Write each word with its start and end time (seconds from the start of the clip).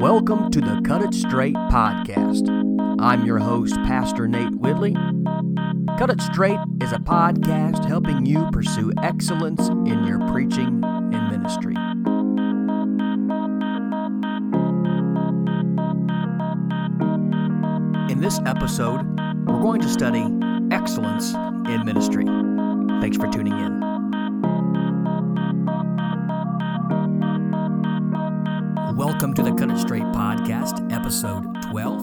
Welcome 0.00 0.50
to 0.52 0.62
the 0.62 0.80
Cut 0.82 1.02
It 1.02 1.12
Straight 1.12 1.54
podcast. 1.54 2.48
I'm 2.98 3.26
your 3.26 3.38
host, 3.38 3.74
Pastor 3.84 4.26
Nate 4.26 4.54
Whitley. 4.54 4.94
Cut 5.98 6.08
It 6.08 6.22
Straight 6.22 6.58
is 6.80 6.92
a 6.92 6.98
podcast 6.98 7.84
helping 7.84 8.24
you 8.24 8.48
pursue 8.50 8.94
excellence 9.02 9.68
in 9.68 10.06
your 10.06 10.26
preaching 10.30 10.82
and 10.82 11.30
ministry. 11.30 11.74
In 18.10 18.22
this 18.22 18.40
episode, 18.46 19.02
we're 19.46 19.60
going 19.60 19.82
to 19.82 19.88
study 19.90 20.24
excellence 20.74 21.34
in 21.68 21.84
ministry. 21.84 22.24
Thanks 23.02 23.18
for 23.18 23.30
tuning 23.30 23.52
in. 23.52 23.99
Welcome 29.00 29.32
to 29.36 29.42
the 29.42 29.54
Cut 29.54 29.70
It 29.70 29.78
Straight 29.78 30.02
podcast, 30.02 30.92
episode 30.92 31.62
12. 31.70 32.02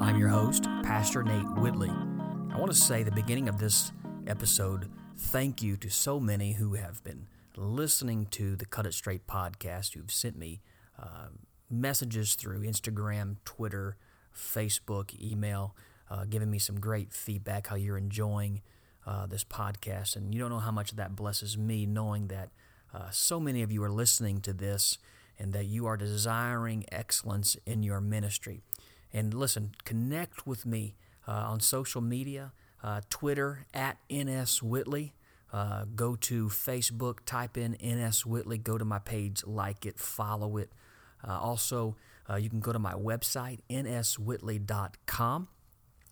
I'm 0.00 0.16
your 0.16 0.30
host, 0.30 0.64
Pastor 0.82 1.22
Nate 1.22 1.58
Whitley. 1.58 1.90
I 1.90 2.56
want 2.56 2.72
to 2.72 2.74
say 2.74 3.02
the 3.02 3.10
beginning 3.10 3.46
of 3.46 3.58
this 3.58 3.92
episode, 4.26 4.90
thank 5.18 5.62
you 5.62 5.76
to 5.76 5.90
so 5.90 6.18
many 6.18 6.52
who 6.52 6.76
have 6.76 7.04
been 7.04 7.26
listening 7.58 8.24
to 8.30 8.56
the 8.56 8.64
Cut 8.64 8.86
It 8.86 8.94
Straight 8.94 9.26
podcast, 9.26 9.92
who've 9.92 10.10
sent 10.10 10.38
me 10.38 10.62
uh, 10.98 11.26
messages 11.68 12.36
through 12.36 12.62
Instagram, 12.62 13.36
Twitter, 13.44 13.98
Facebook, 14.34 15.14
email, 15.22 15.76
uh, 16.10 16.24
giving 16.24 16.50
me 16.50 16.58
some 16.58 16.80
great 16.80 17.12
feedback, 17.12 17.66
how 17.66 17.76
you're 17.76 17.98
enjoying 17.98 18.62
uh, 19.06 19.26
this 19.26 19.44
podcast. 19.44 20.16
And 20.16 20.34
you 20.34 20.40
don't 20.40 20.48
know 20.48 20.58
how 20.58 20.72
much 20.72 20.92
that 20.92 21.14
blesses 21.14 21.58
me 21.58 21.84
knowing 21.84 22.28
that 22.28 22.48
uh, 22.94 23.10
so 23.10 23.38
many 23.38 23.60
of 23.60 23.70
you 23.70 23.84
are 23.84 23.90
listening 23.90 24.40
to 24.40 24.54
this 24.54 24.96
and 25.38 25.52
that 25.52 25.66
you 25.66 25.86
are 25.86 25.96
desiring 25.96 26.84
excellence 26.90 27.56
in 27.66 27.82
your 27.82 28.00
ministry. 28.00 28.62
And 29.12 29.32
listen, 29.32 29.72
connect 29.84 30.46
with 30.46 30.66
me 30.66 30.96
uh, 31.26 31.32
on 31.32 31.60
social 31.60 32.00
media, 32.00 32.52
uh, 32.82 33.00
Twitter 33.10 33.66
at 33.72 33.98
NS 34.12 34.62
Whitley. 34.62 35.14
Uh, 35.52 35.84
go 35.94 36.16
to 36.16 36.48
Facebook, 36.48 37.18
type 37.24 37.56
in 37.56 37.76
NS 37.80 38.26
Whitley, 38.26 38.58
go 38.58 38.76
to 38.76 38.84
my 38.84 38.98
page, 38.98 39.44
like 39.46 39.86
it, 39.86 40.00
follow 40.00 40.56
it. 40.56 40.72
Uh, 41.26 41.38
also, 41.38 41.94
uh, 42.28 42.34
you 42.34 42.50
can 42.50 42.58
go 42.58 42.72
to 42.72 42.78
my 42.80 42.94
website, 42.94 43.60
nswhitley.com. 43.70 45.48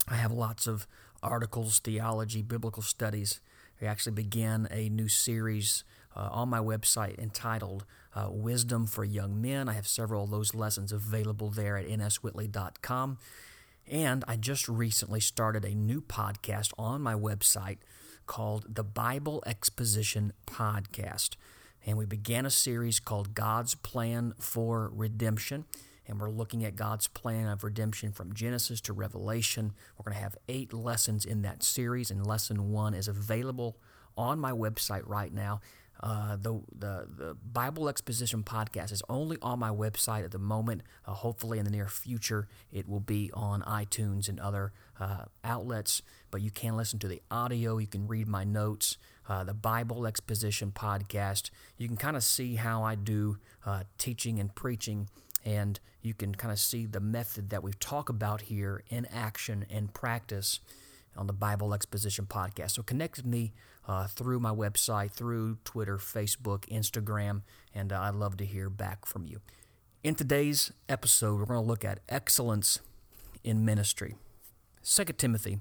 I 0.08 0.14
have 0.14 0.32
lots 0.32 0.66
of 0.68 0.86
articles, 1.22 1.80
theology, 1.80 2.42
biblical 2.42 2.82
studies. 2.82 3.40
I 3.80 3.86
actually 3.86 4.12
began 4.12 4.68
a 4.70 4.88
new 4.88 5.08
series 5.08 5.82
uh, 6.16 6.28
on 6.30 6.48
my 6.48 6.58
website 6.58 7.18
entitled 7.18 7.84
uh, 8.14 8.28
Wisdom 8.30 8.86
for 8.86 9.04
Young 9.04 9.40
Men. 9.40 9.68
I 9.68 9.72
have 9.72 9.86
several 9.86 10.24
of 10.24 10.30
those 10.30 10.54
lessons 10.54 10.92
available 10.92 11.50
there 11.50 11.76
at 11.76 11.86
nswhitley.com. 11.86 13.18
And 13.90 14.24
I 14.28 14.36
just 14.36 14.68
recently 14.68 15.20
started 15.20 15.64
a 15.64 15.74
new 15.74 16.00
podcast 16.00 16.72
on 16.78 17.02
my 17.02 17.14
website 17.14 17.78
called 18.26 18.66
the 18.68 18.84
Bible 18.84 19.42
Exposition 19.46 20.32
Podcast. 20.46 21.30
And 21.84 21.98
we 21.98 22.06
began 22.06 22.46
a 22.46 22.50
series 22.50 23.00
called 23.00 23.34
God's 23.34 23.74
Plan 23.74 24.34
for 24.38 24.90
Redemption. 24.94 25.64
And 26.06 26.20
we're 26.20 26.30
looking 26.30 26.64
at 26.64 26.76
God's 26.76 27.06
plan 27.08 27.46
of 27.46 27.64
redemption 27.64 28.12
from 28.12 28.34
Genesis 28.34 28.80
to 28.82 28.92
Revelation. 28.92 29.72
We're 29.96 30.04
going 30.04 30.16
to 30.16 30.22
have 30.22 30.36
eight 30.48 30.72
lessons 30.72 31.24
in 31.24 31.42
that 31.42 31.62
series, 31.62 32.10
and 32.10 32.26
lesson 32.26 32.70
one 32.70 32.92
is 32.92 33.08
available 33.08 33.76
on 34.16 34.38
my 34.38 34.52
website 34.52 35.02
right 35.06 35.32
now. 35.32 35.60
Uh, 36.02 36.36
the, 36.36 36.60
the 36.76 37.06
the 37.16 37.36
Bible 37.52 37.88
Exposition 37.88 38.42
podcast 38.42 38.90
is 38.90 39.02
only 39.08 39.36
on 39.40 39.58
my 39.60 39.70
website 39.70 40.24
at 40.24 40.32
the 40.32 40.38
moment. 40.38 40.82
Uh, 41.06 41.12
hopefully, 41.12 41.58
in 41.58 41.64
the 41.64 41.70
near 41.70 41.86
future, 41.86 42.48
it 42.72 42.88
will 42.88 43.00
be 43.00 43.30
on 43.34 43.62
iTunes 43.62 44.28
and 44.28 44.40
other 44.40 44.72
uh, 44.98 45.26
outlets. 45.44 46.02
But 46.30 46.40
you 46.40 46.50
can 46.50 46.76
listen 46.76 46.98
to 47.00 47.08
the 47.08 47.22
audio. 47.30 47.78
You 47.78 47.86
can 47.86 48.08
read 48.08 48.26
my 48.26 48.42
notes. 48.44 48.96
Uh, 49.28 49.44
the 49.44 49.54
Bible 49.54 50.04
Exposition 50.04 50.72
podcast. 50.72 51.50
You 51.78 51.86
can 51.86 51.96
kind 51.96 52.16
of 52.16 52.24
see 52.24 52.56
how 52.56 52.82
I 52.82 52.96
do 52.96 53.38
uh, 53.64 53.84
teaching 53.96 54.40
and 54.40 54.52
preaching, 54.52 55.08
and 55.44 55.78
you 56.00 56.14
can 56.14 56.34
kind 56.34 56.50
of 56.50 56.58
see 56.58 56.86
the 56.86 57.00
method 57.00 57.50
that 57.50 57.62
we 57.62 57.72
talk 57.74 58.08
about 58.08 58.42
here 58.42 58.82
in 58.88 59.06
action 59.06 59.64
and 59.70 59.94
practice 59.94 60.58
on 61.16 61.26
the 61.26 61.32
Bible 61.32 61.72
Exposition 61.72 62.26
podcast. 62.26 62.72
So 62.72 62.82
connect 62.82 63.16
with 63.16 63.26
me 63.26 63.52
uh, 63.86 64.06
through 64.06 64.40
my 64.40 64.50
website, 64.50 65.12
through 65.12 65.58
Twitter, 65.64 65.98
Facebook, 65.98 66.66
Instagram, 66.68 67.42
and 67.74 67.92
uh, 67.92 68.00
I'd 68.00 68.14
love 68.14 68.36
to 68.38 68.44
hear 68.44 68.70
back 68.70 69.06
from 69.06 69.26
you. 69.26 69.40
In 70.02 70.14
today's 70.14 70.72
episode, 70.88 71.38
we're 71.38 71.46
going 71.46 71.62
to 71.62 71.66
look 71.66 71.84
at 71.84 72.00
excellence 72.08 72.80
in 73.44 73.64
ministry. 73.64 74.16
2 74.84 75.04
Timothy 75.16 75.60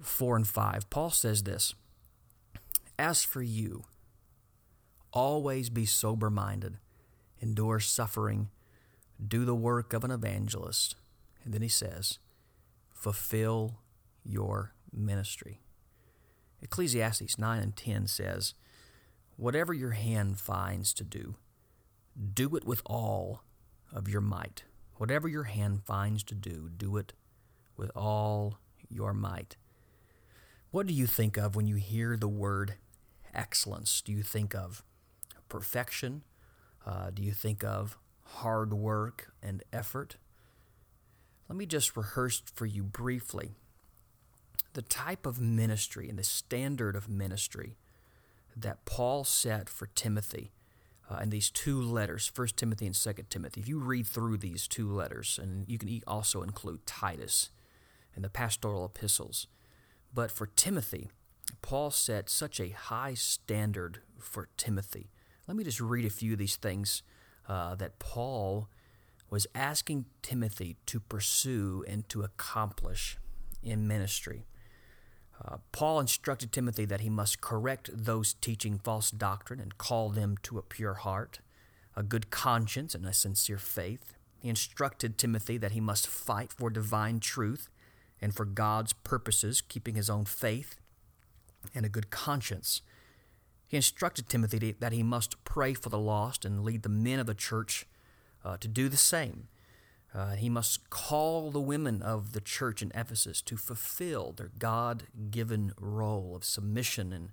4 0.00 0.36
and 0.36 0.46
5, 0.46 0.90
Paul 0.90 1.10
says 1.10 1.44
this 1.44 1.74
As 2.98 3.22
for 3.22 3.42
you, 3.42 3.84
always 5.12 5.70
be 5.70 5.86
sober 5.86 6.30
minded, 6.30 6.76
endure 7.40 7.80
suffering, 7.80 8.50
do 9.26 9.44
the 9.44 9.54
work 9.54 9.92
of 9.92 10.04
an 10.04 10.10
evangelist. 10.10 10.96
And 11.44 11.52
then 11.52 11.62
he 11.62 11.68
says, 11.68 12.18
fulfill 12.92 13.80
your 14.24 14.74
ministry. 14.92 15.61
Ecclesiastes 16.62 17.38
9 17.38 17.62
and 17.62 17.76
10 17.76 18.06
says, 18.06 18.54
Whatever 19.36 19.72
your 19.72 19.90
hand 19.90 20.38
finds 20.38 20.94
to 20.94 21.04
do, 21.04 21.34
do 22.34 22.54
it 22.56 22.64
with 22.64 22.82
all 22.86 23.42
of 23.92 24.08
your 24.08 24.20
might. 24.20 24.64
Whatever 24.96 25.26
your 25.28 25.44
hand 25.44 25.82
finds 25.84 26.22
to 26.24 26.34
do, 26.34 26.70
do 26.74 26.96
it 26.96 27.12
with 27.76 27.90
all 27.96 28.58
your 28.88 29.12
might. 29.12 29.56
What 30.70 30.86
do 30.86 30.94
you 30.94 31.06
think 31.06 31.36
of 31.36 31.56
when 31.56 31.66
you 31.66 31.76
hear 31.76 32.16
the 32.16 32.28
word 32.28 32.74
excellence? 33.34 34.00
Do 34.00 34.12
you 34.12 34.22
think 34.22 34.54
of 34.54 34.84
perfection? 35.48 36.22
Uh, 36.86 37.10
do 37.10 37.22
you 37.22 37.32
think 37.32 37.64
of 37.64 37.98
hard 38.24 38.72
work 38.72 39.32
and 39.42 39.62
effort? 39.72 40.16
Let 41.48 41.56
me 41.56 41.66
just 41.66 41.96
rehearse 41.96 42.42
for 42.54 42.66
you 42.66 42.82
briefly 42.82 43.56
the 44.74 44.82
type 44.82 45.26
of 45.26 45.40
ministry 45.40 46.08
and 46.08 46.18
the 46.18 46.24
standard 46.24 46.96
of 46.96 47.08
ministry 47.08 47.76
that 48.56 48.84
Paul 48.84 49.24
set 49.24 49.68
for 49.68 49.86
Timothy 49.86 50.52
uh, 51.10 51.18
in 51.18 51.30
these 51.30 51.50
two 51.50 51.80
letters, 51.80 52.30
1 52.34 52.48
Timothy 52.56 52.86
and 52.86 52.94
2 52.94 53.12
Timothy. 53.28 53.60
If 53.60 53.68
you 53.68 53.78
read 53.78 54.06
through 54.06 54.38
these 54.38 54.68
two 54.68 54.90
letters, 54.90 55.38
and 55.40 55.68
you 55.68 55.78
can 55.78 56.00
also 56.06 56.42
include 56.42 56.86
Titus 56.86 57.50
and 58.14 58.24
the 58.24 58.30
pastoral 58.30 58.84
epistles, 58.84 59.46
but 60.12 60.30
for 60.30 60.46
Timothy, 60.46 61.10
Paul 61.60 61.90
set 61.90 62.28
such 62.28 62.60
a 62.60 62.70
high 62.70 63.14
standard 63.14 64.00
for 64.18 64.48
Timothy. 64.56 65.10
Let 65.48 65.56
me 65.56 65.64
just 65.64 65.80
read 65.80 66.04
a 66.04 66.10
few 66.10 66.32
of 66.32 66.38
these 66.38 66.56
things 66.56 67.02
uh, 67.48 67.74
that 67.76 67.98
Paul 67.98 68.68
was 69.28 69.46
asking 69.54 70.06
Timothy 70.22 70.76
to 70.86 71.00
pursue 71.00 71.84
and 71.88 72.08
to 72.10 72.22
accomplish 72.22 73.18
in 73.62 73.88
ministry. 73.88 74.46
Uh, 75.44 75.56
Paul 75.72 75.98
instructed 76.00 76.52
Timothy 76.52 76.84
that 76.84 77.00
he 77.00 77.08
must 77.08 77.40
correct 77.40 77.90
those 77.92 78.34
teaching 78.34 78.78
false 78.78 79.10
doctrine 79.10 79.58
and 79.58 79.76
call 79.76 80.10
them 80.10 80.36
to 80.44 80.58
a 80.58 80.62
pure 80.62 80.94
heart, 80.94 81.40
a 81.96 82.02
good 82.02 82.30
conscience, 82.30 82.94
and 82.94 83.04
a 83.04 83.12
sincere 83.12 83.58
faith. 83.58 84.14
He 84.38 84.48
instructed 84.48 85.18
Timothy 85.18 85.58
that 85.58 85.72
he 85.72 85.80
must 85.80 86.06
fight 86.06 86.52
for 86.52 86.70
divine 86.70 87.18
truth 87.18 87.68
and 88.20 88.34
for 88.34 88.44
God's 88.44 88.92
purposes, 88.92 89.60
keeping 89.60 89.96
his 89.96 90.08
own 90.08 90.24
faith 90.24 90.76
and 91.74 91.84
a 91.84 91.88
good 91.88 92.10
conscience. 92.10 92.82
He 93.66 93.76
instructed 93.76 94.28
Timothy 94.28 94.72
that 94.78 94.92
he 94.92 95.02
must 95.02 95.42
pray 95.44 95.74
for 95.74 95.88
the 95.88 95.98
lost 95.98 96.44
and 96.44 96.62
lead 96.64 96.82
the 96.82 96.88
men 96.88 97.18
of 97.18 97.26
the 97.26 97.34
church 97.34 97.86
uh, 98.44 98.56
to 98.58 98.68
do 98.68 98.88
the 98.88 98.96
same. 98.96 99.48
Uh, 100.14 100.32
he 100.32 100.50
must 100.50 100.90
call 100.90 101.50
the 101.50 101.60
women 101.60 102.02
of 102.02 102.32
the 102.32 102.40
church 102.40 102.82
in 102.82 102.92
Ephesus 102.94 103.40
to 103.42 103.56
fulfill 103.56 104.32
their 104.32 104.50
God 104.58 105.04
given 105.30 105.72
role 105.80 106.36
of 106.36 106.44
submission 106.44 107.12
and 107.12 107.30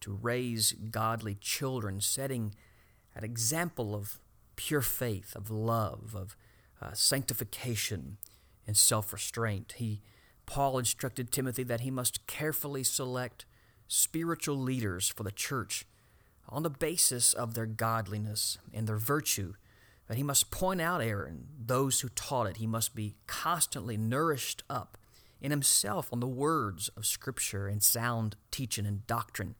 to 0.00 0.12
raise 0.12 0.72
godly 0.72 1.34
children, 1.34 2.00
setting 2.00 2.54
an 3.14 3.24
example 3.24 3.94
of 3.94 4.18
pure 4.54 4.80
faith, 4.80 5.34
of 5.34 5.50
love, 5.50 6.14
of 6.14 6.36
uh, 6.80 6.92
sanctification, 6.92 8.16
and 8.66 8.76
self 8.76 9.12
restraint. 9.12 9.74
He, 9.76 10.00
Paul 10.46 10.78
instructed 10.78 11.32
Timothy 11.32 11.64
that 11.64 11.80
he 11.80 11.90
must 11.90 12.26
carefully 12.26 12.84
select 12.84 13.44
spiritual 13.88 14.56
leaders 14.56 15.08
for 15.08 15.24
the 15.24 15.32
church 15.32 15.84
on 16.48 16.62
the 16.62 16.70
basis 16.70 17.32
of 17.32 17.54
their 17.54 17.66
godliness 17.66 18.58
and 18.72 18.86
their 18.86 18.96
virtue 18.96 19.54
that 20.10 20.16
he 20.16 20.24
must 20.24 20.50
point 20.50 20.80
out 20.80 21.00
error 21.00 21.22
and 21.22 21.46
those 21.56 22.00
who 22.00 22.08
taught 22.08 22.48
it. 22.48 22.56
He 22.56 22.66
must 22.66 22.96
be 22.96 23.14
constantly 23.28 23.96
nourished 23.96 24.64
up 24.68 24.98
in 25.40 25.52
himself 25.52 26.08
on 26.12 26.18
the 26.18 26.26
words 26.26 26.88
of 26.96 27.06
Scripture 27.06 27.68
and 27.68 27.80
sound 27.80 28.34
teaching 28.50 28.86
and 28.86 29.06
doctrine. 29.06 29.54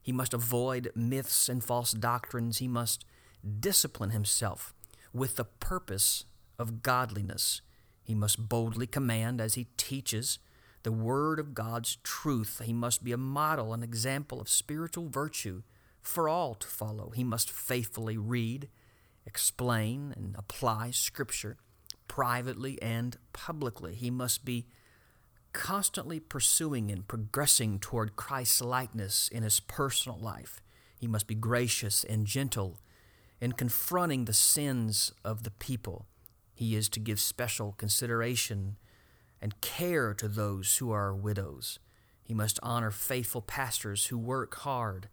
He 0.00 0.12
must 0.12 0.32
avoid 0.32 0.92
myths 0.94 1.48
and 1.48 1.64
false 1.64 1.90
doctrines. 1.90 2.58
He 2.58 2.68
must 2.68 3.04
discipline 3.58 4.10
himself 4.10 4.72
with 5.12 5.34
the 5.34 5.44
purpose 5.44 6.24
of 6.56 6.84
godliness. 6.84 7.60
He 8.04 8.14
must 8.14 8.48
boldly 8.48 8.86
command 8.86 9.40
as 9.40 9.54
he 9.54 9.66
teaches 9.76 10.38
the 10.84 10.92
word 10.92 11.40
of 11.40 11.52
God's 11.52 11.96
truth. 12.04 12.62
He 12.64 12.72
must 12.72 13.02
be 13.02 13.10
a 13.10 13.16
model, 13.16 13.74
an 13.74 13.82
example 13.82 14.40
of 14.40 14.48
spiritual 14.48 15.08
virtue 15.08 15.64
for 16.00 16.28
all 16.28 16.54
to 16.54 16.68
follow. 16.68 17.10
He 17.10 17.24
must 17.24 17.50
faithfully 17.50 18.16
read, 18.16 18.68
explain, 19.26 20.14
and 20.16 20.34
apply 20.38 20.92
Scripture 20.92 21.56
privately 22.08 22.80
and 22.80 23.16
publicly. 23.32 23.94
He 23.94 24.10
must 24.10 24.44
be 24.44 24.66
constantly 25.52 26.20
pursuing 26.20 26.90
and 26.90 27.08
progressing 27.08 27.78
toward 27.78 28.16
Christ's 28.16 28.60
likeness 28.60 29.28
in 29.28 29.42
his 29.42 29.60
personal 29.60 30.18
life. 30.18 30.60
He 30.98 31.06
must 31.06 31.26
be 31.26 31.34
gracious 31.34 32.04
and 32.04 32.26
gentle 32.26 32.78
in 33.40 33.52
confronting 33.52 34.24
the 34.24 34.32
sins 34.32 35.12
of 35.24 35.42
the 35.42 35.50
people. 35.50 36.06
He 36.54 36.74
is 36.74 36.88
to 36.90 37.00
give 37.00 37.20
special 37.20 37.72
consideration 37.72 38.76
and 39.40 39.60
care 39.60 40.14
to 40.14 40.28
those 40.28 40.76
who 40.76 40.90
are 40.90 41.14
widows. 41.14 41.78
He 42.22 42.34
must 42.34 42.58
honor 42.62 42.90
faithful 42.90 43.42
pastors 43.42 44.06
who 44.06 44.18
work 44.18 44.54
hard 44.56 45.08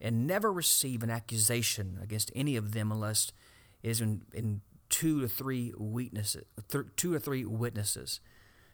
and 0.00 0.26
never 0.26 0.52
receive 0.52 1.02
an 1.02 1.10
accusation 1.10 1.98
against 2.02 2.30
any 2.34 2.56
of 2.56 2.72
them 2.72 2.92
unless 2.92 3.32
it 3.82 3.90
is 3.90 4.00
in, 4.00 4.22
in 4.32 4.60
two 4.88 5.20
to 5.20 5.28
three 5.28 5.72
witnesses. 5.76 6.44
Th- 6.68 6.84
two 6.96 7.14
or 7.14 7.18
three 7.18 7.44
witnesses. 7.44 8.20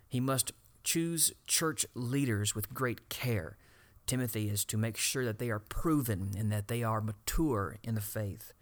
He 0.09 0.21
must 0.21 0.53
choose 0.85 1.33
church 1.47 1.87
leaders 1.95 2.55
with 2.55 2.75
great 2.75 3.09
care. 3.09 3.57
Timothy 4.07 4.49
is 4.49 4.65
to 4.67 4.77
make 4.77 4.97
sure 4.97 5.25
that 5.25 5.39
they 5.39 5.51
are 5.51 5.59
proven 5.59 6.33
and 6.37 6.53
that 6.53 6.69
they 6.69 6.83
are 6.83 7.01
mature 7.01 7.79
in 7.83 7.95
the 7.95 8.01
faith. 8.01 8.53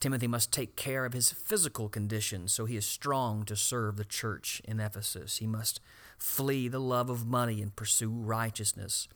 Timothy 0.00 0.26
must 0.26 0.50
take 0.50 0.74
care 0.74 1.04
of 1.04 1.12
his 1.12 1.30
physical 1.30 1.88
condition 1.88 2.48
so 2.48 2.64
he 2.64 2.76
is 2.76 2.84
strong 2.84 3.44
to 3.44 3.54
serve 3.54 3.96
the 3.96 4.04
church 4.04 4.60
in 4.64 4.80
Ephesus. 4.80 5.36
He 5.36 5.46
must 5.46 5.80
flee 6.18 6.66
the 6.66 6.80
love 6.80 7.08
of 7.08 7.26
money 7.26 7.62
and 7.62 7.76
pursue 7.76 8.10
righteousness, 8.10 9.06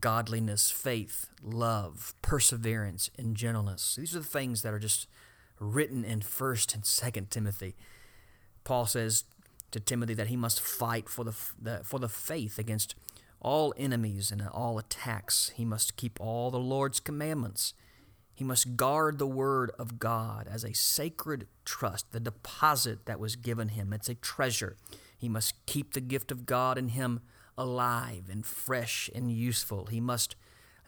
godliness, 0.00 0.70
faith, 0.70 1.26
love, 1.42 2.14
perseverance, 2.22 3.10
and 3.18 3.36
gentleness. 3.36 3.96
These 3.96 4.16
are 4.16 4.20
the 4.20 4.24
things 4.24 4.62
that 4.62 4.74
are 4.74 4.78
just 4.78 5.06
written 5.58 6.04
in 6.04 6.20
1st 6.20 6.74
and 6.74 6.82
2nd 6.82 7.30
Timothy. 7.30 7.76
Paul 8.64 8.86
says 8.86 9.24
to 9.70 9.80
Timothy 9.80 10.14
that 10.14 10.26
he 10.26 10.36
must 10.36 10.60
fight 10.60 11.08
for 11.08 11.24
the, 11.24 11.34
the, 11.60 11.80
for 11.84 11.98
the 11.98 12.08
faith 12.08 12.58
against 12.58 12.94
all 13.40 13.72
enemies 13.76 14.30
and 14.30 14.42
all 14.48 14.78
attacks. 14.78 15.52
He 15.54 15.64
must 15.64 15.96
keep 15.96 16.20
all 16.20 16.50
the 16.50 16.58
Lord's 16.58 17.00
commandments 17.00 17.74
he 18.36 18.44
must 18.44 18.76
guard 18.76 19.18
the 19.18 19.26
word 19.26 19.72
of 19.78 19.98
God 19.98 20.46
as 20.46 20.62
a 20.62 20.74
sacred 20.74 21.46
trust, 21.64 22.12
the 22.12 22.20
deposit 22.20 23.06
that 23.06 23.18
was 23.18 23.34
given 23.34 23.70
him. 23.70 23.94
It's 23.94 24.10
a 24.10 24.14
treasure. 24.14 24.76
He 25.16 25.26
must 25.26 25.64
keep 25.64 25.94
the 25.94 26.02
gift 26.02 26.30
of 26.30 26.44
God 26.44 26.76
in 26.76 26.88
him 26.88 27.22
alive 27.58 28.24
and 28.30 28.44
fresh 28.44 29.10
and 29.14 29.32
useful. 29.32 29.86
He 29.86 30.00
must 30.00 30.36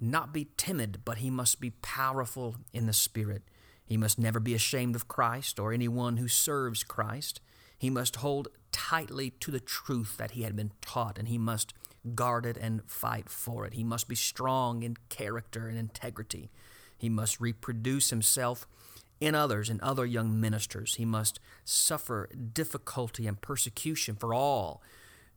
not 0.00 0.32
be 0.32 0.48
timid, 0.56 1.00
but 1.04 1.18
he 1.18 1.30
must 1.30 1.60
be 1.60 1.70
powerful 1.70 2.56
in 2.72 2.86
the 2.86 2.92
Spirit. 2.92 3.42
He 3.84 3.96
must 3.96 4.18
never 4.18 4.38
be 4.38 4.54
ashamed 4.54 4.94
of 4.94 5.08
Christ 5.08 5.58
or 5.58 5.72
anyone 5.72 6.18
who 6.18 6.28
serves 6.28 6.84
Christ. 6.84 7.40
He 7.78 7.90
must 7.90 8.16
hold 8.16 8.48
tightly 8.70 9.30
to 9.30 9.50
the 9.50 9.60
truth 9.60 10.16
that 10.18 10.32
he 10.32 10.42
had 10.42 10.54
been 10.54 10.72
taught, 10.80 11.18
and 11.18 11.28
he 11.28 11.38
must 11.38 11.72
guard 12.14 12.46
it 12.46 12.56
and 12.56 12.82
fight 12.86 13.28
for 13.28 13.66
it. 13.66 13.74
He 13.74 13.84
must 13.84 14.08
be 14.08 14.14
strong 14.14 14.82
in 14.82 14.96
character 15.08 15.68
and 15.68 15.78
integrity. 15.78 16.50
He 16.96 17.08
must 17.08 17.40
reproduce 17.40 18.10
himself 18.10 18.66
in 19.20 19.34
others, 19.34 19.70
in 19.70 19.80
other 19.80 20.06
young 20.06 20.40
ministers. 20.40 20.96
He 20.96 21.04
must 21.04 21.40
suffer 21.64 22.28
difficulty 22.52 23.26
and 23.26 23.40
persecution 23.40 24.16
for 24.16 24.34
all 24.34 24.82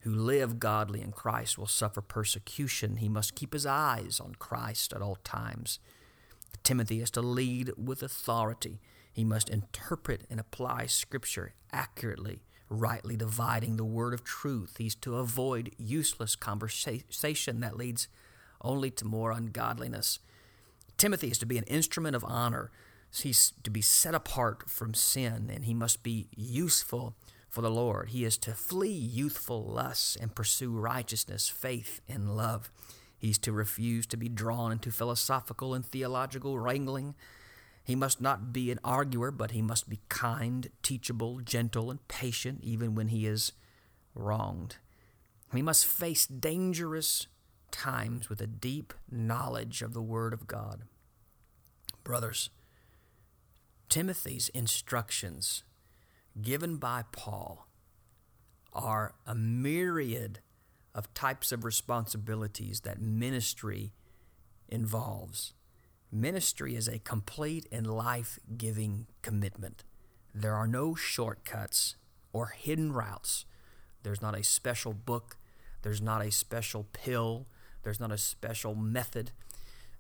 who 0.01 0.13
live 0.13 0.59
godly 0.59 1.01
in 1.01 1.12
Christ 1.12 1.57
will 1.57 1.68
suffer 1.68 2.01
persecution. 2.01 2.98
He 2.98 3.09
must 3.09 3.36
keep 3.36 3.53
his 3.53 3.65
eyes 3.65 4.19
on 4.19 4.36
Christ 4.36 4.94
at 4.94 5.01
all 5.01 5.18
times. 5.24 5.80
Timothy 6.63 7.01
is 7.01 7.12
to 7.12 7.21
lead 7.21 7.71
with 7.77 8.03
authority. 8.03 8.81
He 9.12 9.24
must 9.24 9.50
interpret 9.50 10.25
and 10.30 10.39
apply 10.39 10.88
Scripture 10.88 11.53
accurately, 11.71 12.42
rightly 12.69 13.15
dividing 13.15 13.77
the 13.77 13.86
word 13.86 14.13
of 14.13 14.24
truth. 14.24 14.75
He's 14.77 14.95
to 14.95 15.18
avoid 15.18 15.71
useless 15.77 16.36
conversation 16.36 17.59
that 17.59 17.77
leads 17.77 18.07
only 18.62 18.89
to 18.92 19.06
more 19.06 19.31
ungodliness. 19.31 20.19
Timothy 20.98 21.30
is 21.30 21.38
to 21.39 21.45
be 21.45 21.57
an 21.57 21.63
instrument 21.65 22.15
of 22.15 22.24
honor. 22.24 22.71
He's 23.13 23.53
to 23.63 23.69
be 23.69 23.81
set 23.81 24.15
apart 24.15 24.69
from 24.69 24.94
sin, 24.94 25.51
and 25.53 25.65
he 25.65 25.74
must 25.74 26.01
be 26.01 26.27
useful 26.36 27.15
for 27.51 27.62
the 27.62 27.69
Lord. 27.69 28.09
He 28.09 28.24
is 28.24 28.38
to 28.39 28.53
flee 28.53 28.89
youthful 28.89 29.63
lusts 29.63 30.15
and 30.15 30.33
pursue 30.33 30.71
righteousness, 30.71 31.50
faith, 31.50 32.00
and 32.07 32.36
love. 32.36 32.71
He's 33.18 33.38
to 33.39 33.51
refuse 33.51 34.07
to 34.07 34.18
be 34.18 34.30
drawn 34.30 34.71
into 34.71 34.89
philosophical 34.89 35.74
and 35.74 35.86
theological 35.86 36.57
wrangling. 36.57 37.13
He 37.83 37.94
must 37.94 38.21
not 38.21 38.53
be 38.53 38.71
an 38.71 38.80
arguer, 38.86 39.31
but 39.31 39.51
he 39.51 39.62
must 39.62 39.89
be 39.89 40.00
kind, 40.07 40.69
teachable, 40.81 41.42
gentle, 41.42 41.92
and 41.92 42.07
patient, 42.07 42.62
even 42.63 42.95
when 42.95 43.09
he 43.09 43.27
is 43.27 43.51
wronged. 44.15 44.77
He 45.53 45.62
must 45.62 45.86
face 45.86 46.25
dangerous 46.25 47.27
times 47.69 48.30
with 48.30 48.39
a 48.39 48.48
deep 48.48 48.94
knowledge 49.12 49.81
of 49.81 49.94
the 49.94 50.01
Word 50.01 50.31
of 50.31 50.48
God. 50.48 50.83
Brothers, 52.06 52.50
Timothy's 53.89 54.48
instructions 54.50 55.63
given 56.39 56.77
by 56.77 57.03
Paul 57.11 57.67
are 58.73 59.15
a 59.25 59.35
myriad 59.35 60.39
of 60.93 61.13
types 61.13 61.51
of 61.51 61.65
responsibilities 61.65 62.81
that 62.81 63.01
ministry 63.01 63.93
involves. 64.69 65.53
Ministry 66.11 66.75
is 66.75 66.87
a 66.87 66.99
complete 66.99 67.67
and 67.71 67.87
life 67.87 68.39
giving 68.57 69.07
commitment. 69.21 69.83
There 70.33 70.55
are 70.55 70.67
no 70.67 70.95
shortcuts 70.95 71.95
or 72.33 72.47
hidden 72.47 72.91
routes. 72.93 73.45
There's 74.03 74.21
not 74.21 74.37
a 74.37 74.43
special 74.43 74.93
book, 74.93 75.37
there's 75.81 76.01
not 76.01 76.21
a 76.21 76.31
special 76.31 76.87
pill, 76.91 77.47
there's 77.83 77.99
not 77.99 78.11
a 78.11 78.17
special 78.17 78.75
method. 78.75 79.31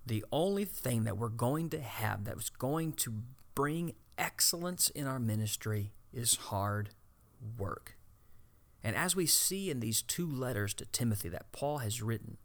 The 0.05 0.25
only 0.31 0.65
thing 0.65 1.03
that 1.03 1.17
we're 1.17 1.29
going 1.29 1.69
to 1.69 1.81
have 1.81 2.25
that's 2.25 2.49
going 2.49 2.93
to 2.93 3.13
bring 3.53 3.93
excellence 4.17 4.89
in 4.89 5.07
our 5.07 5.19
ministry 5.19 5.91
is 6.13 6.35
hard 6.35 6.89
work. 7.57 7.97
And 8.83 8.95
as 8.95 9.15
we 9.15 9.25
see 9.25 9.69
in 9.69 9.79
these 9.79 10.01
two 10.01 10.27
letters 10.29 10.73
to 10.75 10.85
Timothy 10.85 11.29
that 11.29 11.51
Paul 11.51 11.79
has 11.79 12.01
written, 12.01 12.37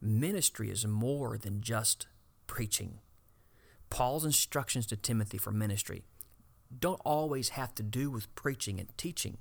ministry 0.00 0.70
is 0.70 0.86
more 0.86 1.38
than 1.38 1.60
just 1.60 2.06
preaching. 2.46 2.98
Paul's 3.88 4.24
instructions 4.24 4.86
to 4.86 4.96
Timothy 4.96 5.38
for 5.38 5.50
ministry 5.50 6.04
don't 6.78 7.00
always 7.04 7.50
have 7.50 7.74
to 7.74 7.82
do 7.82 8.10
with 8.10 8.34
preaching 8.34 8.80
and 8.80 8.96
teaching, 8.96 9.38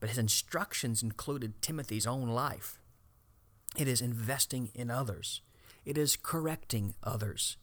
but 0.00 0.08
his 0.08 0.18
instructions 0.18 1.02
included 1.02 1.60
Timothy's 1.60 2.06
own 2.06 2.28
life. 2.28 2.80
It 3.76 3.88
is 3.88 4.00
investing 4.00 4.70
in 4.74 4.90
others. 4.90 5.42
It 5.84 5.98
is 5.98 6.16
correcting 6.16 6.94
others. 7.02 7.56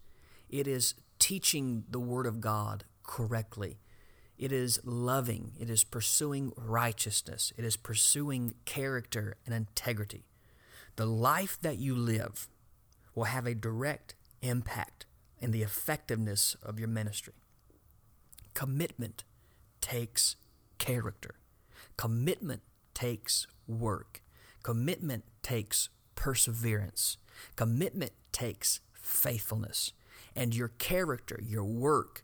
It 0.50 0.68
is 0.68 0.96
teaching 1.20 1.84
the 1.90 2.00
Word 2.00 2.26
of 2.26 2.42
God 2.42 2.86
correctly. 3.04 3.80
It 4.40 4.54
is 4.54 4.80
loving. 4.86 5.52
It 5.60 5.70
is 5.70 5.84
pursuing 5.84 6.54
righteousness. 6.56 7.52
It 7.58 7.66
is 7.66 7.76
pursuing 7.76 8.56
character 8.64 9.36
and 9.46 9.54
integrity. 9.54 10.24
The 10.96 11.06
life 11.06 11.58
that 11.62 11.78
you 11.78 11.94
live 11.94 12.48
will 13.14 13.26
have 13.26 13.46
a 13.46 13.54
direct 13.54 14.16
impact 14.42 15.06
in 15.40 15.52
the 15.52 15.62
effectiveness 15.62 16.56
of 16.64 16.80
your 16.80 16.88
ministry. 16.88 17.34
Commitment 18.54 19.26
takes 19.82 20.38
character. 20.78 21.36
Commitment 21.98 22.62
takes 22.94 23.46
work. 23.68 24.22
Commitment 24.64 25.26
takes 25.42 25.90
perseverance. 26.16 27.18
Commitment 27.58 28.14
takes 28.32 28.80
faithfulness. 28.94 29.92
And 30.34 30.56
your 30.56 30.70
character, 30.70 31.42
your 31.46 31.66
work, 31.66 32.24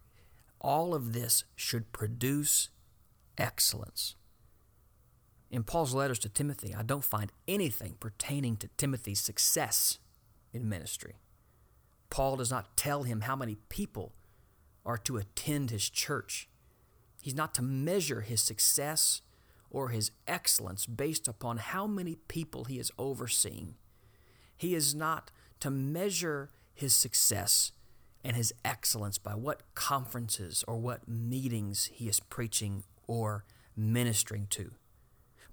all 0.60 0.94
of 0.94 1.14
this 1.14 1.44
should 1.56 1.92
produce 1.92 2.70
excellence. 3.38 4.16
In 5.50 5.64
Paul's 5.64 5.94
letters 5.94 6.20
to 6.20 6.30
Timothy, 6.30 6.74
I 6.76 6.84
don't 6.84 7.04
find 7.04 7.32
anything 7.48 7.96
pertaining 8.00 8.58
to 8.58 8.70
Timothy's 8.78 9.22
success 9.22 10.00
in 10.52 10.68
ministry. 10.68 11.16
Paul 12.10 12.38
does 12.38 12.52
not 12.52 12.76
tell 12.78 13.04
him 13.04 13.22
how 13.22 13.36
many 13.36 13.56
people 13.70 14.14
are 14.86 14.98
to 15.00 15.18
attend 15.18 15.72
his 15.72 15.90
church. 15.90 16.50
He's 17.22 17.36
not 17.36 17.54
to 17.56 17.62
measure 17.62 18.22
his 18.22 18.42
success 18.42 19.22
or 19.70 19.90
his 19.90 20.12
excellence 20.28 20.86
based 20.86 21.28
upon 21.28 21.58
how 21.58 21.88
many 21.88 22.16
people 22.28 22.66
he 22.66 22.80
is 22.80 22.92
overseeing. 22.98 23.76
He 24.58 24.76
is 24.76 24.96
not 24.96 25.32
to 25.60 25.70
measure 25.70 26.52
his 26.74 26.94
success 26.94 27.72
and 28.26 28.36
his 28.36 28.54
excellence 28.66 29.18
by 29.18 29.36
what 29.36 29.62
conferences 29.76 30.64
or 30.68 30.78
what 30.78 31.08
meetings 31.08 31.90
he 31.94 32.10
is 32.10 32.20
preaching 32.20 32.84
or 33.08 33.46
ministering 33.78 34.48
to. 34.50 34.72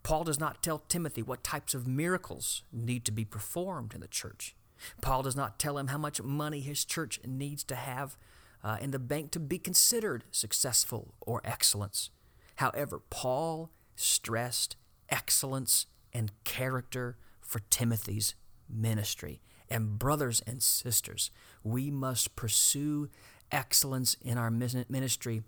Paul 0.03 0.25
does 0.25 0.41
not 0.41 0.63
tell 0.63 0.79
Timothy 0.79 1.23
what 1.23 1.45
types 1.45 1.75
of 1.75 1.87
miracles 1.87 2.65
need 2.73 3.05
to 3.05 3.13
be 3.13 3.25
performed 3.25 3.95
in 3.95 4.01
the 4.01 4.09
church. 4.09 4.57
Paul 5.01 5.23
does 5.23 5.37
not 5.37 5.59
tell 5.59 5.79
him 5.79 5.89
how 5.89 5.99
much 5.99 6.21
money 6.23 6.61
his 6.61 6.85
church 6.85 7.21
needs 7.25 7.63
to 7.65 7.77
have 7.77 8.17
uh, 8.65 8.79
in 8.81 8.91
the 8.91 8.99
bank 8.99 9.31
to 9.33 9.41
be 9.41 9.59
considered 9.59 10.25
successful 10.31 11.15
or 11.21 11.41
excellence. 11.45 12.11
However, 12.57 13.01
Paul 13.11 13.71
stressed 13.95 14.77
excellence 15.09 15.87
and 16.13 16.33
character 16.45 17.17
for 17.41 17.61
Timothy's 17.71 18.35
ministry. 18.69 19.41
And, 19.73 19.99
brothers 19.99 20.43
and 20.47 20.63
sisters, 20.63 21.31
we 21.65 21.91
must 21.91 22.37
pursue 22.37 23.09
excellence 23.51 24.19
in 24.21 24.37
our 24.37 24.51
ministry 24.51 25.43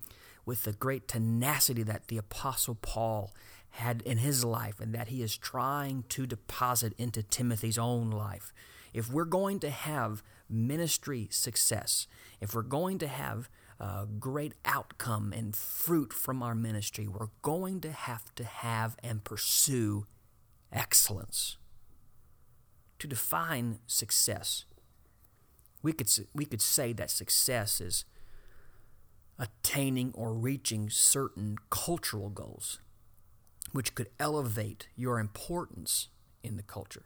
with 0.46 0.64
the 0.64 0.72
great 0.72 1.06
tenacity 1.06 1.82
that 1.82 2.08
the 2.08 2.16
Apostle 2.16 2.74
Paul 2.74 3.34
had 3.70 4.00
in 4.02 4.18
his 4.18 4.42
life 4.42 4.80
and 4.80 4.94
that 4.94 5.08
he 5.08 5.20
is 5.20 5.36
trying 5.36 6.04
to 6.08 6.26
deposit 6.26 6.94
into 6.96 7.22
Timothy's 7.22 7.76
own 7.76 8.10
life. 8.10 8.50
If 8.94 9.12
we're 9.12 9.26
going 9.26 9.60
to 9.60 9.70
have 9.70 10.22
ministry 10.48 11.28
success, 11.30 12.06
if 12.40 12.54
we're 12.54 12.62
going 12.62 12.98
to 13.00 13.08
have 13.08 13.50
a 13.78 14.06
great 14.18 14.54
outcome 14.64 15.34
and 15.36 15.54
fruit 15.54 16.14
from 16.14 16.42
our 16.42 16.54
ministry, 16.54 17.06
we're 17.08 17.28
going 17.42 17.82
to 17.82 17.92
have 17.92 18.34
to 18.36 18.44
have 18.44 18.96
and 19.02 19.22
pursue 19.22 20.06
excellence. 20.72 21.58
To 23.00 23.06
define 23.06 23.80
success, 23.86 24.64
we 25.82 25.92
could, 25.92 26.08
we 26.34 26.44
could 26.44 26.62
say 26.62 26.92
that 26.94 27.10
success 27.10 27.80
is 27.80 28.04
attaining 29.38 30.12
or 30.14 30.32
reaching 30.32 30.88
certain 30.88 31.56
cultural 31.70 32.30
goals, 32.30 32.78
which 33.72 33.94
could 33.94 34.08
elevate 34.18 34.88
your 34.96 35.18
importance 35.18 36.08
in 36.42 36.56
the 36.56 36.62
culture. 36.62 37.04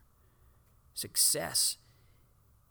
Success 0.94 1.78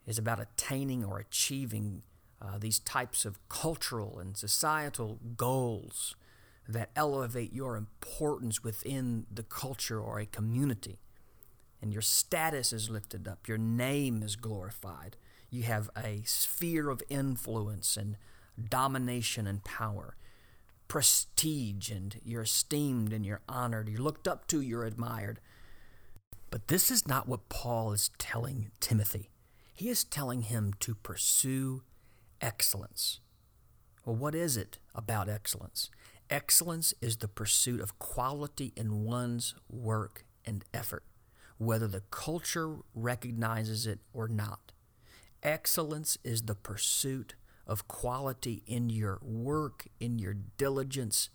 is 0.06 0.18
about 0.18 0.40
attaining 0.40 1.04
or 1.04 1.18
achieving 1.18 2.02
uh, 2.40 2.58
these 2.58 2.78
types 2.78 3.24
of 3.24 3.46
cultural 3.48 4.18
and 4.18 4.36
societal 4.36 5.18
goals 5.36 6.14
that 6.68 6.90
elevate 6.94 7.52
your 7.52 7.76
importance 7.76 8.62
within 8.62 9.26
the 9.32 9.42
culture 9.42 10.00
or 10.00 10.18
a 10.18 10.26
community. 10.26 10.98
And 11.80 11.92
your 11.92 12.02
status 12.02 12.72
is 12.72 12.90
lifted 12.90 13.28
up, 13.28 13.46
your 13.46 13.58
name 13.58 14.22
is 14.22 14.36
glorified. 14.36 15.16
You 15.50 15.62
have 15.62 15.88
a 15.96 16.22
sphere 16.24 16.90
of 16.90 17.02
influence 17.08 17.96
and 17.96 18.16
domination 18.68 19.46
and 19.46 19.64
power, 19.64 20.16
prestige, 20.88 21.90
and 21.90 22.20
you're 22.24 22.42
esteemed 22.42 23.12
and 23.12 23.24
you're 23.24 23.40
honored, 23.48 23.88
you're 23.88 24.00
looked 24.00 24.28
up 24.28 24.46
to, 24.48 24.60
you're 24.60 24.84
admired. 24.84 25.40
But 26.50 26.68
this 26.68 26.90
is 26.90 27.06
not 27.06 27.28
what 27.28 27.48
Paul 27.48 27.92
is 27.92 28.10
telling 28.18 28.70
Timothy. 28.80 29.30
He 29.74 29.88
is 29.88 30.02
telling 30.02 30.42
him 30.42 30.72
to 30.80 30.94
pursue 30.94 31.82
excellence. 32.40 33.20
Well, 34.04 34.16
what 34.16 34.34
is 34.34 34.56
it 34.56 34.78
about 34.94 35.28
excellence? 35.28 35.90
Excellence 36.30 36.94
is 37.00 37.18
the 37.18 37.28
pursuit 37.28 37.80
of 37.80 37.98
quality 37.98 38.72
in 38.76 39.04
one's 39.04 39.54
work 39.70 40.24
and 40.44 40.64
effort, 40.74 41.04
whether 41.58 41.86
the 41.86 42.02
culture 42.10 42.76
recognizes 42.94 43.86
it 43.86 43.98
or 44.12 44.28
not. 44.28 44.72
Excellence 45.42 46.18
is 46.24 46.42
the 46.42 46.54
pursuit 46.54 47.34
of 47.66 47.86
quality 47.86 48.62
in 48.66 48.88
your 48.88 49.18
work, 49.22 49.86
in 50.00 50.18
your 50.18 50.34
diligence, 50.34 51.30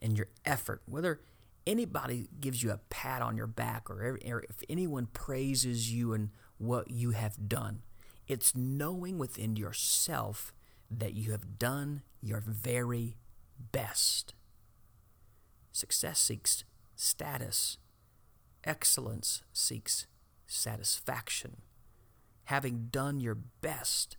in 0.00 0.16
your 0.16 0.28
effort. 0.44 0.82
Whether 0.86 1.20
anybody 1.66 2.28
gives 2.40 2.62
you 2.62 2.70
a 2.70 2.80
pat 2.90 3.22
on 3.22 3.36
your 3.36 3.46
back 3.46 3.90
or 3.90 4.18
if 4.24 4.62
anyone 4.68 5.06
praises 5.06 5.92
you 5.92 6.12
and 6.12 6.30
what 6.58 6.90
you 6.90 7.10
have 7.10 7.48
done, 7.48 7.82
it's 8.26 8.56
knowing 8.56 9.18
within 9.18 9.56
yourself 9.56 10.52
that 10.90 11.14
you 11.14 11.32
have 11.32 11.58
done 11.58 12.02
your 12.20 12.40
very 12.40 13.16
best. 13.72 14.34
Success 15.72 16.18
seeks 16.20 16.64
status, 16.96 17.78
excellence 18.64 19.42
seeks 19.52 20.06
satisfaction. 20.46 21.58
Having 22.44 22.88
done 22.90 23.20
your 23.20 23.34
best 23.34 24.16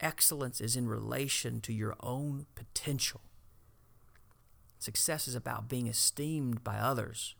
Excellence 0.00 0.60
is 0.60 0.76
in 0.76 0.88
relation 0.88 1.60
to 1.62 1.72
your 1.72 1.96
own 2.00 2.46
potential. 2.54 3.20
Success 4.78 5.26
is 5.26 5.34
about 5.34 5.68
being 5.68 5.88
esteemed 5.88 6.62
by 6.62 6.76
others. 6.76 7.34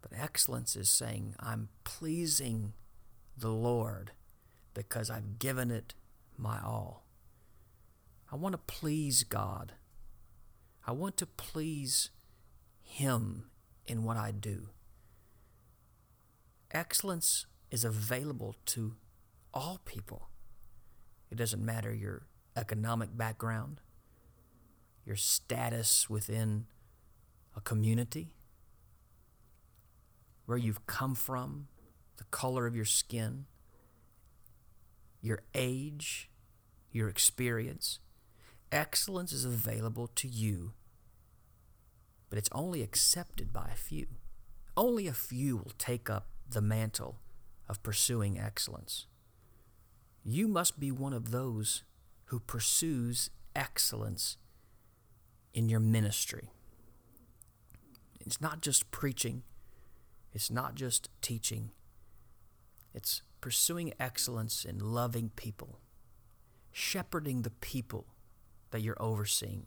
But 0.00 0.12
excellence 0.18 0.74
is 0.74 0.88
saying, 0.90 1.36
I'm 1.38 1.68
pleasing 1.84 2.72
the 3.36 3.50
Lord 3.50 4.10
because 4.74 5.08
I've 5.08 5.38
given 5.38 5.70
it 5.70 5.94
my 6.36 6.58
all. 6.60 7.06
I 8.32 8.36
want 8.36 8.54
to 8.54 8.58
please 8.58 9.22
God. 9.22 9.74
I 10.84 10.90
want 10.90 11.16
to 11.18 11.26
please 11.26 12.10
Him 12.82 13.44
in 13.86 14.04
what 14.04 14.16
I 14.16 14.30
do. 14.30 14.68
Excellence 16.70 17.46
is 17.70 17.84
available 17.84 18.56
to 18.66 18.94
all 19.52 19.80
people. 19.84 20.28
It 21.30 21.36
doesn't 21.36 21.64
matter 21.64 21.92
your 21.92 22.26
economic 22.56 23.16
background, 23.16 23.80
your 25.04 25.16
status 25.16 26.08
within 26.08 26.66
a 27.56 27.60
community, 27.60 28.34
where 30.46 30.58
you've 30.58 30.86
come 30.86 31.14
from, 31.14 31.68
the 32.16 32.24
color 32.24 32.66
of 32.66 32.76
your 32.76 32.84
skin, 32.84 33.46
your 35.20 35.42
age, 35.54 36.30
your 36.90 37.08
experience. 37.08 37.98
Excellence 38.70 39.32
is 39.32 39.44
available 39.44 40.08
to 40.14 40.28
you, 40.28 40.72
but 42.32 42.38
it's 42.38 42.48
only 42.52 42.80
accepted 42.80 43.52
by 43.52 43.68
a 43.70 43.76
few. 43.76 44.06
Only 44.74 45.06
a 45.06 45.12
few 45.12 45.58
will 45.58 45.74
take 45.76 46.08
up 46.08 46.28
the 46.48 46.62
mantle 46.62 47.18
of 47.68 47.82
pursuing 47.82 48.40
excellence. 48.40 49.06
You 50.24 50.48
must 50.48 50.80
be 50.80 50.90
one 50.90 51.12
of 51.12 51.30
those 51.30 51.82
who 52.28 52.40
pursues 52.40 53.28
excellence 53.54 54.38
in 55.52 55.68
your 55.68 55.78
ministry. 55.78 56.48
It's 58.18 58.40
not 58.40 58.62
just 58.62 58.90
preaching, 58.90 59.42
it's 60.32 60.50
not 60.50 60.74
just 60.74 61.10
teaching, 61.20 61.72
it's 62.94 63.20
pursuing 63.42 63.92
excellence 64.00 64.64
in 64.64 64.78
loving 64.78 65.32
people, 65.36 65.80
shepherding 66.70 67.42
the 67.42 67.50
people 67.50 68.06
that 68.70 68.80
you're 68.80 68.96
overseeing. 69.02 69.66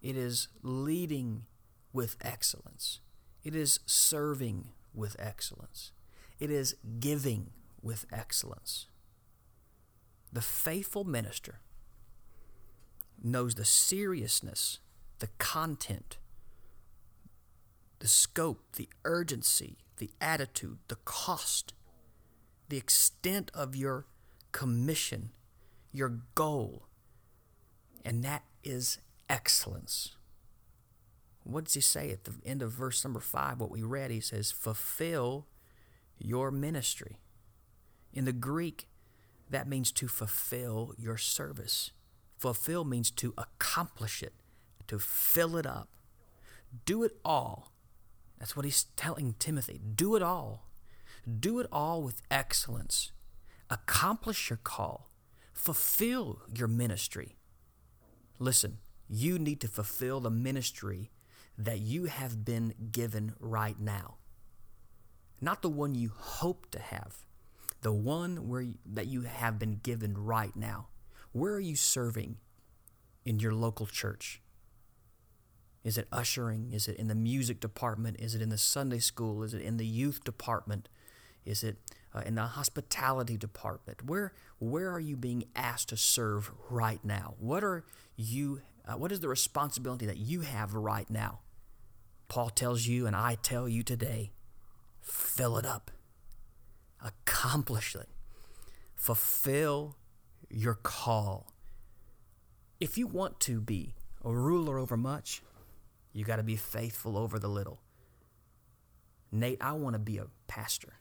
It 0.00 0.16
is 0.16 0.48
leading 0.62 1.44
with 1.92 2.16
excellence. 2.20 3.00
It 3.42 3.54
is 3.54 3.80
serving 3.86 4.68
with 4.94 5.16
excellence. 5.18 5.92
It 6.38 6.50
is 6.50 6.76
giving 7.00 7.50
with 7.82 8.06
excellence. 8.12 8.86
The 10.32 10.42
faithful 10.42 11.04
minister 11.04 11.60
knows 13.22 13.54
the 13.54 13.64
seriousness, 13.64 14.78
the 15.18 15.28
content, 15.38 16.18
the 17.98 18.08
scope, 18.08 18.62
the 18.76 18.88
urgency, 19.04 19.78
the 19.96 20.10
attitude, 20.20 20.78
the 20.88 20.98
cost, 21.04 21.72
the 22.68 22.76
extent 22.76 23.50
of 23.54 23.74
your 23.74 24.06
commission, 24.52 25.30
your 25.92 26.20
goal, 26.34 26.86
and 28.04 28.22
that 28.22 28.44
is 28.62 28.98
excellence. 29.28 30.16
What 31.44 31.64
does 31.64 31.74
he 31.74 31.80
say 31.80 32.10
at 32.10 32.24
the 32.24 32.34
end 32.44 32.62
of 32.62 32.72
verse 32.72 33.02
number 33.04 33.20
five? 33.20 33.60
What 33.60 33.70
we 33.70 33.82
read, 33.82 34.10
he 34.10 34.20
says, 34.20 34.50
fulfill 34.50 35.46
your 36.18 36.50
ministry. 36.50 37.18
In 38.12 38.24
the 38.24 38.32
Greek, 38.32 38.88
that 39.50 39.68
means 39.68 39.92
to 39.92 40.08
fulfill 40.08 40.94
your 40.98 41.16
service. 41.16 41.92
Fulfill 42.36 42.84
means 42.84 43.10
to 43.12 43.34
accomplish 43.38 44.22
it, 44.22 44.34
to 44.86 44.98
fill 44.98 45.56
it 45.56 45.66
up. 45.66 45.88
Do 46.84 47.02
it 47.02 47.16
all. 47.24 47.72
That's 48.38 48.54
what 48.54 48.64
he's 48.64 48.84
telling 48.96 49.34
Timothy. 49.38 49.80
Do 49.94 50.16
it 50.16 50.22
all. 50.22 50.68
Do 51.40 51.58
it 51.58 51.66
all 51.72 52.02
with 52.02 52.22
excellence. 52.30 53.12
Accomplish 53.70 54.50
your 54.50 54.60
call. 54.62 55.08
Fulfill 55.52 56.42
your 56.54 56.68
ministry. 56.68 57.36
Listen, 58.38 58.78
you 59.08 59.38
need 59.38 59.60
to 59.60 59.68
fulfill 59.68 60.20
the 60.20 60.30
ministry 60.30 61.10
that 61.56 61.80
you 61.80 62.04
have 62.04 62.44
been 62.44 62.74
given 62.92 63.34
right 63.40 63.78
now, 63.80 64.16
not 65.40 65.62
the 65.62 65.68
one 65.68 65.94
you 65.94 66.12
hope 66.14 66.70
to 66.70 66.78
have 66.78 67.24
the 67.82 67.92
one 67.92 68.48
where 68.48 68.66
that 68.84 69.06
you 69.06 69.22
have 69.22 69.58
been 69.58 69.80
given 69.82 70.16
right 70.16 70.54
now. 70.56 70.88
Where 71.32 71.54
are 71.54 71.60
you 71.60 71.76
serving 71.76 72.36
in 73.24 73.38
your 73.38 73.54
local 73.54 73.86
church? 73.86 74.40
Is 75.84 75.96
it 75.96 76.08
ushering? 76.10 76.72
Is 76.72 76.88
it 76.88 76.96
in 76.96 77.08
the 77.08 77.14
music 77.14 77.60
department? 77.60 78.16
Is 78.18 78.34
it 78.34 78.42
in 78.42 78.48
the 78.48 78.58
Sunday 78.58 78.98
school? 78.98 79.42
Is 79.42 79.54
it 79.54 79.62
in 79.62 79.76
the 79.76 79.86
youth 79.86 80.24
department? 80.24 80.88
Is 81.44 81.62
it 81.62 81.76
uh, 82.14 82.22
in 82.26 82.34
the 82.34 82.42
hospitality 82.42 83.36
department? 83.36 84.04
Where 84.04 84.32
where 84.58 84.90
are 84.90 85.00
you 85.00 85.16
being 85.16 85.44
asked 85.54 85.90
to 85.90 85.96
serve 85.96 86.50
right 86.68 87.02
now? 87.04 87.34
What 87.38 87.62
are 87.62 87.84
you? 88.16 88.62
Uh, 88.88 88.94
what 88.96 89.12
is 89.12 89.20
the 89.20 89.28
responsibility 89.28 90.06
that 90.06 90.16
you 90.16 90.40
have 90.40 90.72
right 90.72 91.10
now? 91.10 91.40
Paul 92.28 92.48
tells 92.48 92.86
you, 92.86 93.06
and 93.06 93.14
I 93.14 93.36
tell 93.42 93.68
you 93.68 93.82
today, 93.82 94.32
fill 95.02 95.58
it 95.58 95.66
up, 95.66 95.90
accomplish 97.04 97.94
it, 97.94 98.08
fulfill 98.94 99.96
your 100.48 100.74
call. 100.74 101.52
If 102.80 102.96
you 102.96 103.06
want 103.06 103.40
to 103.40 103.60
be 103.60 103.94
a 104.24 104.32
ruler 104.32 104.78
over 104.78 104.96
much, 104.96 105.42
you 106.12 106.24
got 106.24 106.36
to 106.36 106.42
be 106.42 106.56
faithful 106.56 107.18
over 107.18 107.38
the 107.38 107.48
little. 107.48 107.82
Nate, 109.30 109.58
I 109.60 109.72
want 109.72 109.94
to 109.94 109.98
be 109.98 110.16
a 110.16 110.26
pastor. 110.46 110.94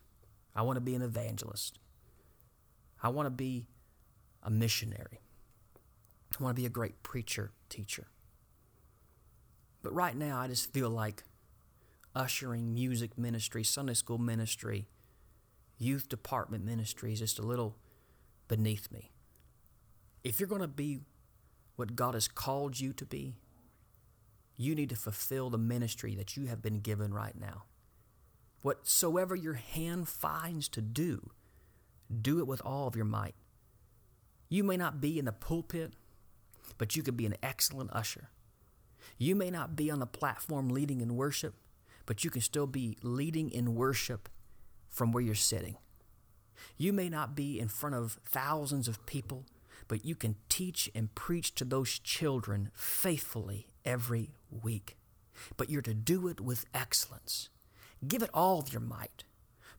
I 0.53 0.63
want 0.63 0.75
to 0.75 0.81
be 0.81 0.95
an 0.95 1.01
evangelist. 1.01 1.79
I 3.01 3.09
want 3.09 3.27
to 3.27 3.31
be 3.31 3.67
a 4.43 4.49
missionary. 4.49 5.21
I 6.33 6.43
want 6.43 6.55
to 6.55 6.61
be 6.61 6.65
a 6.65 6.69
great 6.69 7.03
preacher, 7.03 7.51
teacher. 7.69 8.07
But 9.81 9.93
right 9.93 10.15
now, 10.15 10.39
I 10.39 10.47
just 10.47 10.71
feel 10.73 10.89
like 10.89 11.23
ushering, 12.15 12.73
music 12.73 13.17
ministry, 13.17 13.63
Sunday 13.63 13.93
school 13.93 14.17
ministry, 14.17 14.87
youth 15.77 16.09
department 16.09 16.65
ministry 16.65 17.13
is 17.13 17.19
just 17.19 17.39
a 17.39 17.43
little 17.43 17.77
beneath 18.47 18.91
me. 18.91 19.11
If 20.23 20.39
you're 20.39 20.49
going 20.49 20.61
to 20.61 20.67
be 20.67 20.99
what 21.75 21.95
God 21.95 22.15
has 22.15 22.27
called 22.27 22.79
you 22.79 22.91
to 22.93 23.05
be, 23.05 23.35
you 24.57 24.73
need 24.73 24.89
to 24.89 24.95
fulfill 24.95 25.49
the 25.49 25.57
ministry 25.57 26.15
that 26.15 26.35
you 26.35 26.47
have 26.47 26.61
been 26.61 26.79
given 26.79 27.13
right 27.13 27.39
now. 27.39 27.63
Whatsoever 28.63 29.35
your 29.35 29.53
hand 29.53 30.09
finds 30.09 30.67
to 30.69 30.81
do, 30.81 31.29
do 32.21 32.39
it 32.39 32.47
with 32.47 32.61
all 32.61 32.87
of 32.87 32.95
your 32.95 33.05
might. 33.05 33.35
You 34.49 34.63
may 34.63 34.77
not 34.77 34.99
be 34.99 35.19
in 35.19 35.25
the 35.25 35.31
pulpit, 35.31 35.93
but 36.77 36.95
you 36.95 37.03
could 37.03 37.17
be 37.17 37.25
an 37.25 37.35
excellent 37.41 37.91
usher. 37.93 38.29
You 39.17 39.35
may 39.35 39.49
not 39.49 39.75
be 39.75 39.89
on 39.89 39.99
the 39.99 40.05
platform 40.05 40.69
leading 40.69 41.01
in 41.01 41.15
worship, 41.15 41.55
but 42.05 42.23
you 42.23 42.29
can 42.29 42.41
still 42.41 42.67
be 42.67 42.97
leading 43.01 43.49
in 43.49 43.75
worship 43.75 44.29
from 44.89 45.11
where 45.11 45.23
you're 45.23 45.35
sitting. 45.35 45.77
You 46.77 46.93
may 46.93 47.09
not 47.09 47.35
be 47.35 47.59
in 47.59 47.67
front 47.67 47.95
of 47.95 48.19
thousands 48.25 48.87
of 48.87 49.05
people, 49.05 49.45
but 49.87 50.05
you 50.05 50.15
can 50.15 50.35
teach 50.49 50.89
and 50.93 51.13
preach 51.15 51.55
to 51.55 51.65
those 51.65 51.99
children 51.99 52.71
faithfully 52.73 53.67
every 53.85 54.31
week. 54.49 54.97
But 55.55 55.69
you're 55.69 55.81
to 55.83 55.93
do 55.93 56.27
it 56.27 56.41
with 56.41 56.65
excellence. 56.73 57.49
Give 58.07 58.23
it 58.23 58.29
all 58.33 58.59
of 58.59 58.71
your 58.71 58.81
might. 58.81 59.23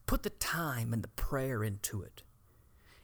Put 0.07 0.23
the 0.23 0.31
time 0.31 0.93
and 0.93 1.03
the 1.03 1.09
prayer 1.09 1.63
into 1.63 2.03
it. 2.03 2.23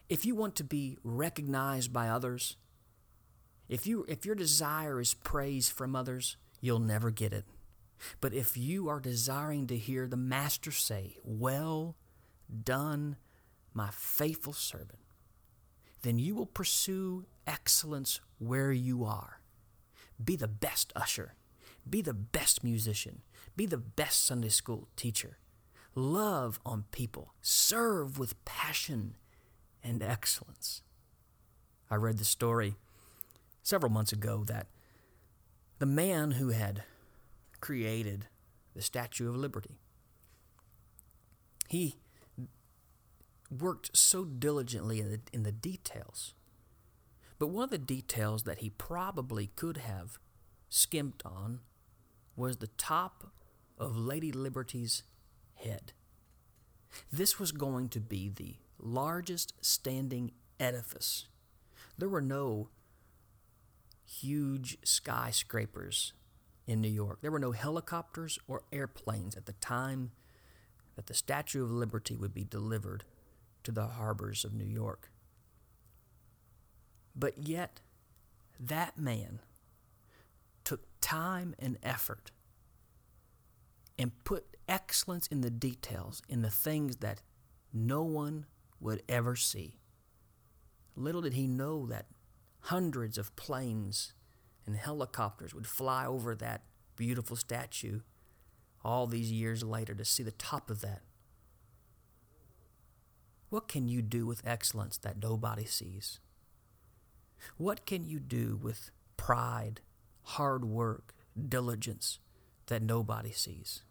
If 0.08 0.24
you 0.24 0.34
want 0.34 0.54
to 0.56 0.64
be 0.64 0.98
recognized 1.02 1.92
by 1.92 2.08
others, 2.08 2.56
if, 3.68 3.86
you, 3.86 4.04
if 4.08 4.24
your 4.26 4.34
desire 4.34 5.00
is 5.00 5.14
praise 5.14 5.68
from 5.68 5.96
others, 5.96 6.36
you'll 6.60 6.78
never 6.78 7.10
get 7.10 7.32
it. 7.32 7.44
But 8.20 8.34
if 8.34 8.56
you 8.56 8.88
are 8.88 9.00
desiring 9.00 9.66
to 9.68 9.76
hear 9.76 10.06
the 10.06 10.16
Master 10.16 10.70
say, 10.70 11.16
Well 11.24 11.96
done, 12.62 13.16
my 13.72 13.88
faithful 13.90 14.52
servant, 14.52 14.98
then 16.02 16.18
you 16.18 16.34
will 16.34 16.46
pursue 16.46 17.24
excellence 17.46 18.20
where 18.38 18.72
you 18.72 19.04
are. 19.04 19.40
Be 20.22 20.36
the 20.36 20.48
best 20.48 20.92
usher, 20.94 21.34
be 21.88 22.02
the 22.02 22.14
best 22.14 22.62
musician, 22.62 23.22
be 23.56 23.66
the 23.66 23.78
best 23.78 24.24
Sunday 24.24 24.48
school 24.48 24.88
teacher. 24.96 25.38
Love 25.94 26.60
on 26.66 26.84
people, 26.90 27.34
serve 27.40 28.18
with 28.18 28.42
passion 28.44 29.16
and 29.82 30.02
excellence. 30.02 30.82
I 31.90 31.96
read 31.96 32.18
the 32.18 32.24
story 32.24 32.76
several 33.64 33.90
months 33.90 34.12
ago 34.12 34.44
that 34.46 34.68
the 35.80 35.86
man 35.86 36.32
who 36.32 36.50
had 36.50 36.84
created 37.60 38.26
the 38.76 38.82
Statue 38.82 39.28
of 39.28 39.36
Liberty, 39.36 39.80
he 41.68 41.96
worked 43.50 43.96
so 43.96 44.24
diligently 44.24 45.00
in 45.00 45.10
the, 45.10 45.20
in 45.32 45.42
the 45.42 45.52
details. 45.52 46.34
But 47.38 47.48
one 47.48 47.64
of 47.64 47.70
the 47.70 47.78
details 47.78 48.44
that 48.44 48.58
he 48.58 48.70
probably 48.70 49.50
could 49.56 49.78
have 49.78 50.18
skimped 50.68 51.24
on 51.24 51.60
was 52.36 52.58
the 52.58 52.68
top 52.78 53.32
of 53.78 53.96
Lady 53.96 54.30
Liberty's 54.30 55.02
head. 55.54 55.92
This 57.10 57.38
was 57.40 57.50
going 57.50 57.88
to 57.90 58.00
be 58.00 58.28
the 58.28 58.56
largest 58.78 59.54
standing 59.60 60.32
edifice. 60.60 61.26
There 61.96 62.08
were 62.08 62.20
no 62.20 62.68
huge 64.20 64.78
skyscrapers 64.84 66.12
in 66.66 66.80
New 66.80 66.88
York. 66.88 67.18
There 67.20 67.30
were 67.30 67.38
no 67.38 67.52
helicopters 67.52 68.38
or 68.46 68.62
airplanes 68.72 69.36
at 69.36 69.46
the 69.46 69.52
time 69.54 70.12
that 70.96 71.06
the 71.06 71.14
Statue 71.14 71.64
of 71.64 71.70
Liberty 71.70 72.16
would 72.16 72.34
be 72.34 72.44
delivered 72.44 73.04
to 73.64 73.72
the 73.72 73.86
harbors 73.86 74.44
of 74.44 74.54
New 74.54 74.64
York. 74.66 75.10
But 77.16 77.46
yet, 77.46 77.80
that 78.58 78.98
man 78.98 79.40
took 80.64 80.86
time 81.00 81.54
and 81.58 81.78
effort 81.82 82.30
and 83.98 84.24
put 84.24 84.56
excellence 84.68 85.26
in 85.26 85.40
the 85.40 85.50
details, 85.50 86.22
in 86.28 86.42
the 86.42 86.50
things 86.50 86.96
that 86.96 87.20
no 87.72 88.02
one 88.02 88.46
would 88.80 89.02
ever 89.08 89.36
see. 89.36 89.78
Little 90.96 91.22
did 91.22 91.34
he 91.34 91.46
know 91.46 91.86
that 91.86 92.06
hundreds 92.64 93.18
of 93.18 93.36
planes 93.36 94.14
and 94.64 94.76
helicopters 94.76 95.54
would 95.54 95.66
fly 95.66 96.06
over 96.06 96.34
that 96.34 96.62
beautiful 96.96 97.36
statue 97.36 98.00
all 98.82 99.06
these 99.06 99.30
years 99.30 99.62
later 99.62 99.94
to 99.94 100.04
see 100.04 100.22
the 100.22 100.30
top 100.30 100.70
of 100.70 100.80
that. 100.80 101.02
What 103.50 103.68
can 103.68 103.86
you 103.86 104.00
do 104.00 104.26
with 104.26 104.46
excellence 104.46 104.96
that 104.98 105.22
nobody 105.22 105.66
sees? 105.66 106.20
What 107.58 107.84
can 107.84 108.06
you 108.06 108.18
do 108.18 108.58
with 108.62 108.90
pride, 109.18 109.82
hard 110.22 110.64
work, 110.64 111.14
diligence 111.36 112.18
that 112.66 112.82
nobody 112.82 113.30
sees? 113.30 113.82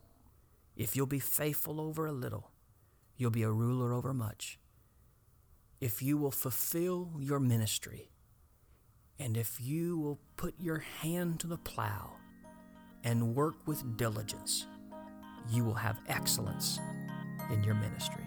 If 0.76 0.96
you'll 0.96 1.06
be 1.06 1.20
faithful 1.20 1.80
over 1.80 2.08
a 2.08 2.12
little, 2.12 2.50
you'll 3.18 3.30
be 3.30 3.44
a 3.44 3.52
ruler 3.52 3.94
over 3.94 4.16
much. 4.16 4.58
If 5.80 6.02
you 6.02 6.18
will 6.18 6.32
fulfill 6.32 7.12
your 7.20 7.40
ministry, 7.40 8.10
and 9.19 9.38
if 9.38 9.60
you 9.62 9.97
will 9.97 10.19
put 10.38 10.56
your 10.60 10.80
hand 10.80 11.39
to 11.41 11.47
the 11.47 11.58
plow 11.58 12.13
and 13.04 13.36
work 13.36 13.56
with 13.65 13.97
diligence, 13.97 14.65
you 15.49 15.63
will 15.63 15.73
have 15.73 15.99
excellence 16.08 16.80
in 17.52 17.63
your 17.63 17.76
ministry. 17.76 18.23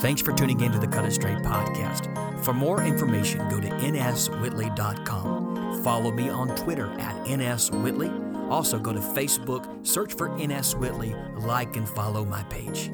Thanks 0.00 0.22
for 0.22 0.32
tuning 0.32 0.60
in 0.60 0.72
to 0.72 0.78
the 0.78 0.86
Cut 0.86 1.04
It 1.04 1.12
Straight 1.12 1.38
podcast. 1.38 2.44
For 2.44 2.52
more 2.52 2.82
information, 2.82 3.48
go 3.48 3.58
to 3.60 3.68
nswhitley.com. 3.68 5.82
Follow 5.82 6.12
me 6.12 6.28
on 6.28 6.54
Twitter 6.54 6.86
at 7.00 7.16
nswhitley. 7.26 8.48
Also, 8.48 8.78
go 8.78 8.92
to 8.92 9.00
Facebook, 9.00 9.86
search 9.86 10.14
for 10.14 10.28
NS 10.38 10.76
Whitley, 10.76 11.14
like 11.38 11.76
and 11.76 11.88
follow 11.88 12.24
my 12.24 12.44
page. 12.44 12.92